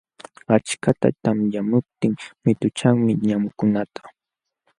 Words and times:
Achkata 0.55 1.07
tamyamuptin 1.23 2.13
mituchanmi 2.43 3.11
ñamkunata. 3.27 4.01